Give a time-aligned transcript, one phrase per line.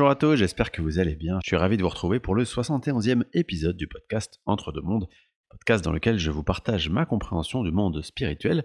[0.00, 1.40] Bonjour à tous, j'espère que vous allez bien.
[1.44, 5.06] Je suis ravi de vous retrouver pour le 71e épisode du podcast Entre deux mondes,
[5.50, 8.64] podcast dans lequel je vous partage ma compréhension du monde spirituel,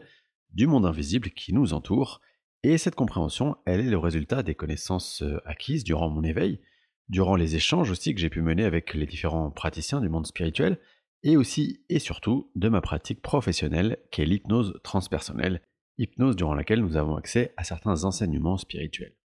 [0.53, 2.21] du monde invisible qui nous entoure.
[2.63, 6.61] Et cette compréhension, elle est le résultat des connaissances euh, acquises durant mon éveil,
[7.09, 10.79] durant les échanges aussi que j'ai pu mener avec les différents praticiens du monde spirituel,
[11.23, 15.61] et aussi et surtout de ma pratique professionnelle qui est l'hypnose transpersonnelle,
[15.97, 19.17] hypnose durant laquelle nous avons accès à certains enseignements spirituels.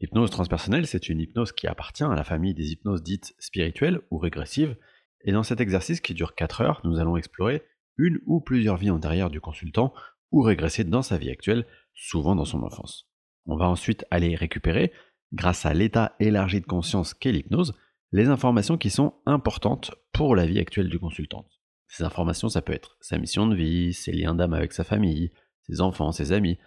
[0.00, 4.18] L'hypnose transpersonnelle, c'est une hypnose qui appartient à la famille des hypnoses dites spirituelles ou
[4.18, 4.76] régressives,
[5.24, 7.62] et dans cet exercice qui dure 4 heures, nous allons explorer
[7.98, 9.92] une ou plusieurs vies antérieures du consultant
[10.32, 13.10] ou régresser dans sa vie actuelle, souvent dans son enfance.
[13.44, 14.92] On va ensuite aller récupérer,
[15.32, 17.74] grâce à l'état élargi de conscience qu'est l'hypnose,
[18.12, 21.46] les informations qui sont importantes pour la vie actuelle du consultant.
[21.88, 25.32] Ces informations, ça peut être sa mission de vie, ses liens d'âme avec sa famille,
[25.64, 26.58] ses enfants, ses amis,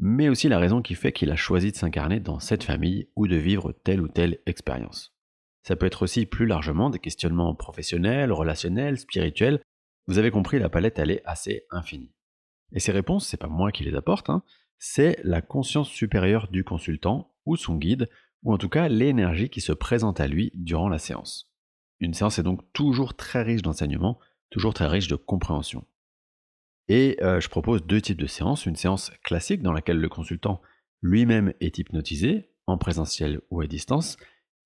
[0.00, 3.26] mais aussi la raison qui fait qu'il a choisi de s'incarner dans cette famille ou
[3.26, 5.14] de vivre telle ou telle expérience.
[5.62, 9.60] Ça peut être aussi plus largement des questionnements professionnels, relationnels, spirituels.
[10.06, 12.12] Vous avez compris, la palette elle est assez infinie.
[12.72, 14.42] Et ces réponses, c'est pas moi qui les apporte, hein,
[14.78, 18.08] c'est la conscience supérieure du consultant ou son guide,
[18.44, 21.50] ou en tout cas l'énergie qui se présente à lui durant la séance.
[21.98, 25.84] Une séance est donc toujours très riche d'enseignements, toujours très riche de compréhension.
[26.88, 28.66] Et euh, je propose deux types de séances.
[28.66, 30.60] Une séance classique dans laquelle le consultant
[31.02, 34.16] lui-même est hypnotisé, en présentiel ou à distance,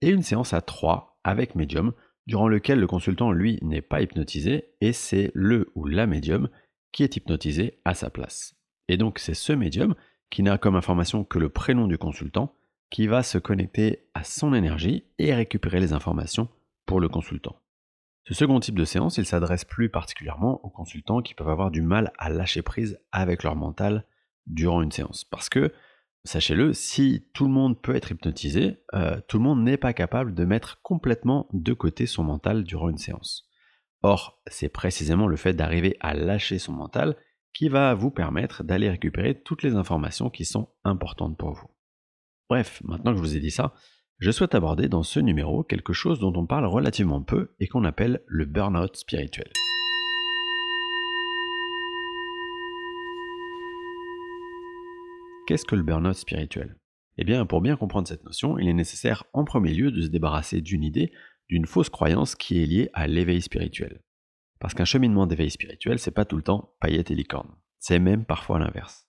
[0.01, 1.93] et une séance à trois avec médium,
[2.27, 6.49] durant lequel le consultant, lui, n'est pas hypnotisé, et c'est le ou la médium
[6.93, 8.55] qui est hypnotisé à sa place.
[8.89, 9.95] Et donc c'est ce médium,
[10.31, 12.55] qui n'a comme information que le prénom du consultant,
[12.91, 16.49] qui va se connecter à son énergie et récupérer les informations
[16.87, 17.62] pour le consultant.
[18.25, 21.83] Ce second type de séance, il s'adresse plus particulièrement aux consultants qui peuvent avoir du
[21.83, 24.07] mal à lâcher prise avec leur mental
[24.47, 25.25] durant une séance.
[25.25, 25.73] Parce que,
[26.25, 30.35] sachez-le, si tout le monde peut être hypnotisé, euh, tout le monde n'est pas capable
[30.35, 33.49] de mettre complètement de côté son mental durant une séance.
[34.03, 37.17] Or, c'est précisément le fait d'arriver à lâcher son mental
[37.53, 41.69] qui va vous permettre d'aller récupérer toutes les informations qui sont importantes pour vous.
[42.49, 43.75] Bref, maintenant que je vous ai dit ça,
[44.19, 47.85] je souhaite aborder dans ce numéro quelque chose dont on parle relativement peu et qu'on
[47.85, 49.51] appelle le burn-out spirituel.
[55.47, 56.77] Qu'est-ce que le burn-out spirituel?
[57.19, 60.09] Eh bien, pour bien comprendre cette notion, il est nécessaire en premier lieu de se
[60.09, 61.13] débarrasser d'une idée,
[61.49, 64.01] d'une fausse croyance qui est liée à l'éveil spirituel.
[64.61, 67.55] Parce qu'un cheminement d'éveil spirituel, c'est pas tout le temps paillettes et licornes.
[67.81, 69.05] C'est même parfois l'inverse.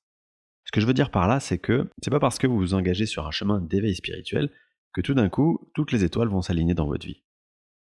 [0.65, 2.73] Ce que je veux dire par là, c'est que c'est pas parce que vous vous
[2.73, 4.49] engagez sur un chemin d'éveil spirituel
[4.93, 7.23] que tout d'un coup, toutes les étoiles vont s'aligner dans votre vie.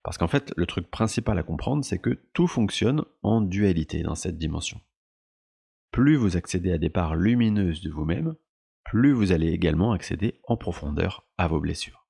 [0.04, 4.16] Parce qu'en fait, le truc principal à comprendre, c'est que tout fonctionne en dualité dans
[4.16, 4.82] cette dimension.
[5.92, 8.36] Plus vous accédez à des parts lumineuses de vous-même,
[8.86, 12.08] plus vous allez également accéder en profondeur à vos blessures.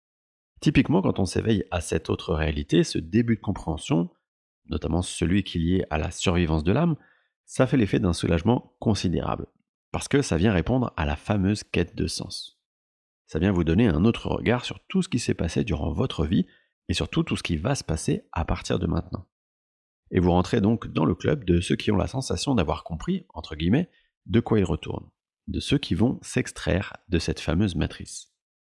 [0.61, 4.09] Typiquement, quand on s'éveille à cette autre réalité, ce début de compréhension,
[4.69, 6.95] notamment celui qui est lié à la survivance de l'âme,
[7.45, 9.47] ça fait l'effet d'un soulagement considérable,
[9.91, 12.60] parce que ça vient répondre à la fameuse quête de sens
[13.31, 16.25] ça vient vous donner un autre regard sur tout ce qui s'est passé durant votre
[16.25, 16.47] vie
[16.89, 19.25] et surtout tout ce qui va se passer à partir de maintenant.
[20.11, 23.25] Et vous rentrez donc dans le club de ceux qui ont la sensation d'avoir compris,
[23.29, 23.89] entre guillemets,
[24.25, 25.09] de quoi ils retournent,
[25.47, 28.33] de ceux qui vont s'extraire de cette fameuse matrice.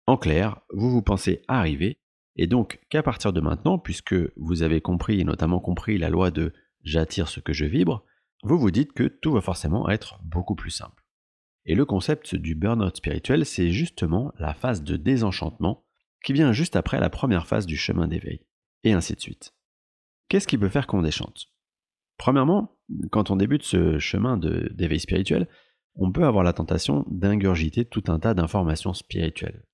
[0.07, 1.97] En clair, vous vous pensez arriver,
[2.37, 6.31] et donc qu'à partir de maintenant, puisque vous avez compris et notamment compris la loi
[6.31, 6.53] de
[6.85, 8.05] j'attire ce que je vibre,
[8.43, 11.02] vous vous dites que tout va forcément être beaucoup plus simple.
[11.65, 15.85] Et le concept du burn-out spirituel, c'est justement la phase de désenchantement
[16.25, 18.41] qui vient juste après la première phase du chemin d'éveil,
[18.85, 19.55] et ainsi de suite.
[20.29, 21.49] Qu'est-ce qui peut faire qu'on déchante?
[22.17, 22.77] Premièrement,
[23.11, 25.49] quand on débute ce chemin d'éveil spirituel,
[25.95, 29.65] on peut avoir la tentation d'ingurgiter tout un tas d'informations spirituelles.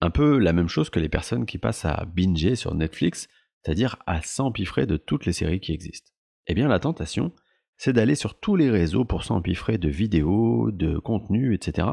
[0.00, 3.28] Un peu la même chose que les personnes qui passent à binger sur Netflix,
[3.62, 6.10] c'est-à-dire à s'empiffrer de toutes les séries qui existent.
[6.48, 7.32] Eh bien, la tentation,
[7.76, 11.88] c'est d'aller sur tous les réseaux pour s'empiffrer de vidéos, de contenus, etc.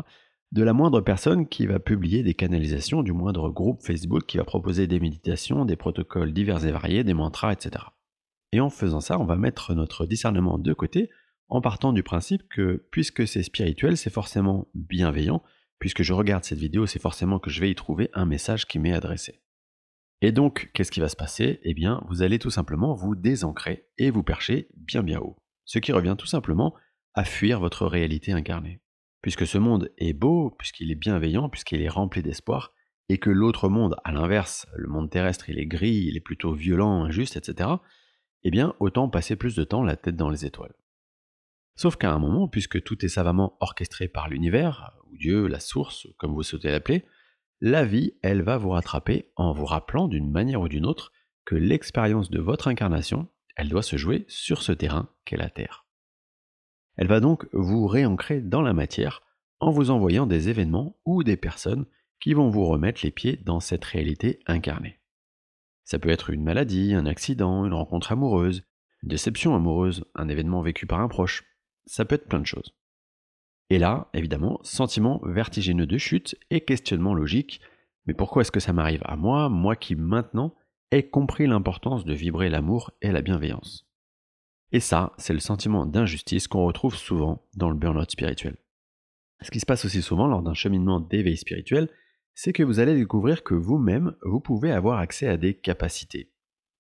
[0.52, 4.44] De la moindre personne qui va publier des canalisations, du moindre groupe Facebook qui va
[4.44, 7.86] proposer des méditations, des protocoles divers et variés, des mantras, etc.
[8.52, 11.10] Et en faisant ça, on va mettre notre discernement de côté
[11.50, 15.44] en partant du principe que puisque c'est spirituel, c'est forcément bienveillant,
[15.80, 18.80] puisque je regarde cette vidéo, c'est forcément que je vais y trouver un message qui
[18.80, 19.42] m'est adressé.
[20.22, 21.60] Et donc, qu'est-ce qui va se passer?
[21.64, 25.38] Eh bien, vous allez tout simplement vous désancrer et vous percher bien bien haut
[25.70, 26.74] ce qui revient tout simplement
[27.14, 28.82] à fuir votre réalité incarnée.
[29.22, 32.74] Puisque ce monde est beau, puisqu'il est bienveillant, puisqu'il est rempli d'espoir,
[33.08, 36.54] et que l'autre monde, à l'inverse, le monde terrestre, il est gris, il est plutôt
[36.54, 37.70] violent, injuste, etc.,
[38.42, 40.74] eh bien, autant passer plus de temps la tête dans les étoiles.
[41.76, 46.08] Sauf qu'à un moment, puisque tout est savamment orchestré par l'univers, ou Dieu, la source,
[46.18, 47.06] comme vous souhaitez l'appeler,
[47.62, 51.12] la vie, elle va vous rattraper en vous rappelant d'une manière ou d'une autre
[51.46, 53.28] que l'expérience de votre incarnation,
[53.60, 55.86] elle doit se jouer sur ce terrain qu'est la Terre.
[56.96, 59.22] Elle va donc vous réancrer dans la matière
[59.60, 61.86] en vous envoyant des événements ou des personnes
[62.22, 65.02] qui vont vous remettre les pieds dans cette réalité incarnée.
[65.84, 68.64] Ça peut être une maladie, un accident, une rencontre amoureuse,
[69.04, 71.44] une déception amoureuse, un événement vécu par un proche.
[71.86, 72.74] Ça peut être plein de choses.
[73.70, 77.60] Et là, évidemment, sentiment vertigineux de chute et questionnement logique.
[78.06, 80.56] Mais pourquoi est-ce que ça m'arrive à moi, moi qui maintenant
[80.92, 83.88] ai compris l'importance de vibrer l'amour et la bienveillance
[84.72, 88.58] Et ça, c'est le sentiment d'injustice qu'on retrouve souvent dans le burn-out spirituel.
[89.42, 91.90] Ce qui se passe aussi souvent lors d'un cheminement d'éveil spirituel,
[92.34, 96.32] c'est que vous allez découvrir que vous-même, vous pouvez avoir accès à des capacités.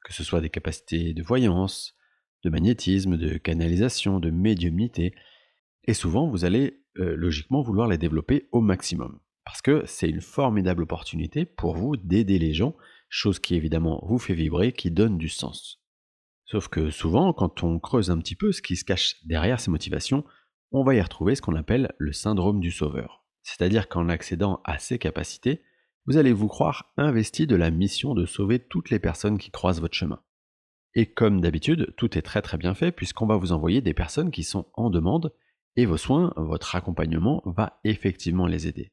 [0.03, 1.95] Que ce soit des capacités de voyance,
[2.43, 5.13] de magnétisme, de canalisation, de médiumnité.
[5.83, 9.19] Et souvent, vous allez euh, logiquement vouloir les développer au maximum.
[9.45, 12.75] Parce que c'est une formidable opportunité pour vous d'aider les gens,
[13.09, 15.81] chose qui évidemment vous fait vibrer, qui donne du sens.
[16.45, 19.71] Sauf que souvent, quand on creuse un petit peu ce qui se cache derrière ces
[19.71, 20.23] motivations,
[20.71, 23.25] on va y retrouver ce qu'on appelle le syndrome du sauveur.
[23.43, 25.61] C'est-à-dire qu'en accédant à ces capacités,
[26.05, 29.81] vous allez vous croire investi de la mission de sauver toutes les personnes qui croisent
[29.81, 30.21] votre chemin.
[30.95, 34.31] Et comme d'habitude, tout est très très bien fait puisqu'on va vous envoyer des personnes
[34.31, 35.33] qui sont en demande
[35.75, 38.91] et vos soins, votre accompagnement va effectivement les aider.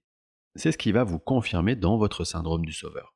[0.56, 3.15] C'est ce qui va vous confirmer dans votre syndrome du sauveur.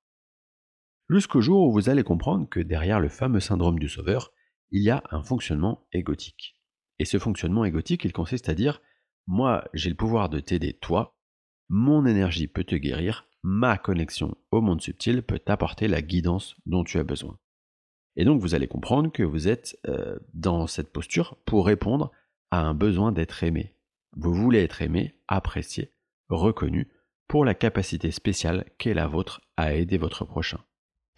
[1.10, 4.32] Jusqu'au jour où vous allez comprendre que derrière le fameux syndrome du sauveur,
[4.70, 6.54] il y a un fonctionnement égotique.
[7.00, 8.80] Et ce fonctionnement égotique, il consiste à dire
[9.26, 11.18] Moi, j'ai le pouvoir de t'aider, toi,
[11.68, 16.84] mon énergie peut te guérir, ma connexion au monde subtil peut t'apporter la guidance dont
[16.84, 17.36] tu as besoin.
[18.14, 22.12] Et donc vous allez comprendre que vous êtes euh, dans cette posture pour répondre
[22.52, 23.74] a un besoin d'être aimé.
[24.16, 25.92] Vous voulez être aimé, apprécié,
[26.28, 26.88] reconnu
[27.26, 30.60] pour la capacité spéciale qu'est la vôtre à aider votre prochain.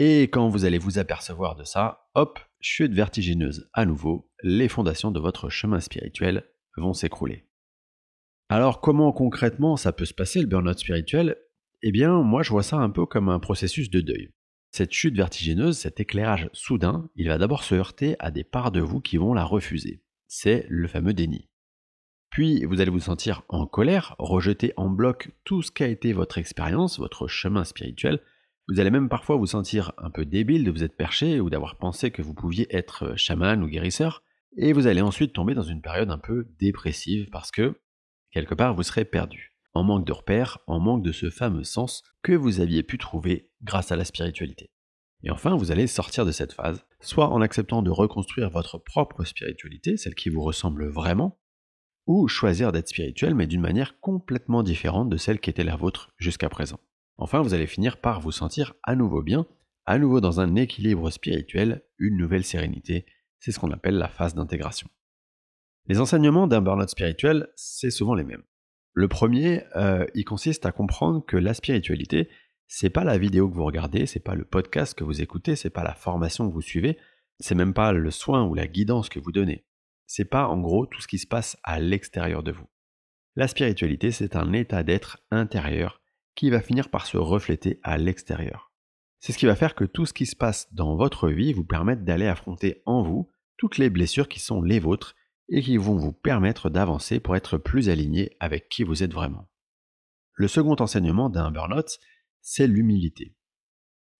[0.04, 5.12] Et quand vous allez vous apercevoir de ça, hop, chute vertigineuse à nouveau, les fondations
[5.12, 6.44] de votre chemin spirituel
[6.76, 7.46] vont s'écrouler.
[8.48, 11.36] Alors comment concrètement ça peut se passer le burn-out spirituel?
[11.82, 14.32] Eh bien moi je vois ça un peu comme un processus de deuil.
[14.72, 18.80] Cette chute vertigineuse, cet éclairage soudain, il va d'abord se heurter à des parts de
[18.80, 20.02] vous qui vont la refuser
[20.34, 21.50] c'est le fameux déni.
[22.30, 26.38] Puis vous allez vous sentir en colère, rejeter en bloc tout ce qu'a été votre
[26.38, 28.22] expérience, votre chemin spirituel.
[28.68, 31.76] Vous allez même parfois vous sentir un peu débile de vous être perché ou d'avoir
[31.76, 34.22] pensé que vous pouviez être chaman ou guérisseur.
[34.56, 37.80] Et vous allez ensuite tomber dans une période un peu dépressive parce que,
[38.30, 39.56] quelque part, vous serez perdu.
[39.74, 43.50] En manque de repères, en manque de ce fameux sens que vous aviez pu trouver
[43.62, 44.70] grâce à la spiritualité.
[45.24, 49.24] Et enfin, vous allez sortir de cette phase, soit en acceptant de reconstruire votre propre
[49.24, 51.38] spiritualité, celle qui vous ressemble vraiment,
[52.06, 56.10] ou choisir d'être spirituel mais d'une manière complètement différente de celle qui était la vôtre
[56.18, 56.80] jusqu'à présent.
[57.18, 59.46] Enfin, vous allez finir par vous sentir à nouveau bien,
[59.84, 63.06] à nouveau dans un équilibre spirituel, une nouvelle sérénité,
[63.38, 64.88] c'est ce qu'on appelle la phase d'intégration.
[65.86, 68.44] Les enseignements d'un burn-out spirituel, c'est souvent les mêmes.
[68.94, 72.28] Le premier, euh, il consiste à comprendre que la spiritualité,
[72.68, 75.70] c'est pas la vidéo que vous regardez, c'est pas le podcast que vous écoutez, c'est
[75.70, 76.98] pas la formation que vous suivez,
[77.38, 79.66] c'est même pas le soin ou la guidance que vous donnez.
[80.06, 82.68] C'est pas en gros tout ce qui se passe à l'extérieur de vous.
[83.34, 86.01] La spiritualité, c'est un état d'être intérieur
[86.34, 88.72] qui va finir par se refléter à l'extérieur.
[89.20, 91.64] C'est ce qui va faire que tout ce qui se passe dans votre vie vous
[91.64, 95.14] permette d'aller affronter en vous toutes les blessures qui sont les vôtres
[95.48, 99.48] et qui vont vous permettre d'avancer pour être plus aligné avec qui vous êtes vraiment.
[100.34, 101.98] Le second enseignement d'un burn-out,
[102.40, 103.36] c'est l'humilité.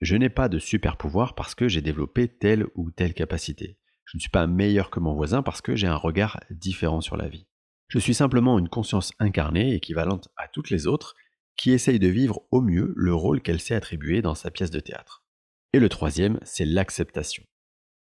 [0.01, 3.79] Je n'ai pas de super pouvoir parce que j'ai développé telle ou telle capacité.
[4.05, 7.17] Je ne suis pas meilleur que mon voisin parce que j'ai un regard différent sur
[7.17, 7.47] la vie.
[7.89, 11.15] Je suis simplement une conscience incarnée, équivalente à toutes les autres,
[11.57, 14.81] qui essaye de vivre au mieux le rôle qu'elle s'est attribué dans sa pièce de
[14.81, 15.25] théâtre.
[15.73, 17.45] Et le troisième, c'est l'acceptation.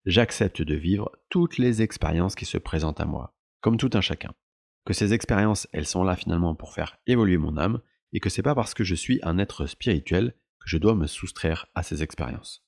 [0.05, 4.33] J'accepte de vivre toutes les expériences qui se présentent à moi, comme tout un chacun.
[4.85, 7.81] Que ces expériences, elles sont là finalement pour faire évoluer mon âme,
[8.11, 11.07] et que c'est pas parce que je suis un être spirituel que je dois me
[11.07, 12.65] soustraire à ces expériences.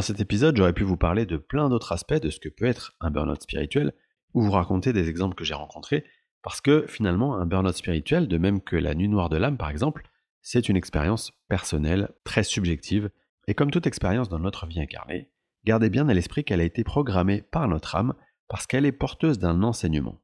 [0.00, 2.64] Dans cet épisode, j'aurais pu vous parler de plein d'autres aspects de ce que peut
[2.64, 3.92] être un burn-out spirituel,
[4.34, 6.04] ou vous raconter des exemples que j'ai rencontrés,
[6.44, 9.70] parce que finalement, un burn-out spirituel, de même que la nuit noire de l'âme par
[9.70, 10.08] exemple,
[10.42, 13.10] c'est une expérience personnelle, très subjective,
[13.48, 15.30] et comme toute expérience dans notre vie incarnée,
[15.64, 18.12] gardez bien à l'esprit qu'elle a été programmée par notre âme
[18.46, 20.20] parce qu'elle est porteuse d'un enseignement.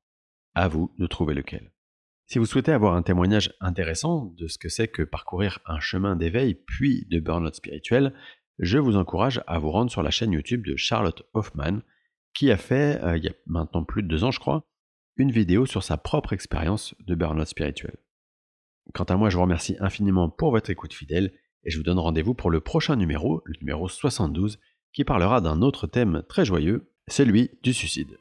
[0.55, 1.73] À vous de trouver lequel.
[2.27, 6.17] Si vous souhaitez avoir un témoignage intéressant de ce que c'est que parcourir un chemin
[6.17, 8.13] d'éveil puis de burn-out spirituel,
[8.59, 11.81] je vous encourage à vous rendre sur la chaîne YouTube de Charlotte Hoffman,
[12.35, 14.70] qui a fait, euh, il y a maintenant plus de deux ans je crois,
[15.21, 17.97] une vidéo sur sa propre expérience de burn-out spirituel.
[18.95, 21.99] Quant à moi, je vous remercie infiniment pour votre écoute fidèle Et je vous donne
[21.99, 24.59] rendez-vous pour le prochain numéro, le numéro 72,
[24.95, 28.17] qui parlera d'un autre thème très joyeux, celui du suicide.